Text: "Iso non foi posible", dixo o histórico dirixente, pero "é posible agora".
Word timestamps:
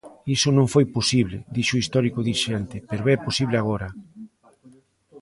"Iso 0.35 0.49
non 0.57 0.67
foi 0.73 0.85
posible", 0.95 1.37
dixo 1.55 1.73
o 1.75 1.81
histórico 1.83 2.25
dirixente, 2.27 2.77
pero 2.89 3.03
"é 3.15 3.17
posible 3.27 3.57
agora". 3.59 3.87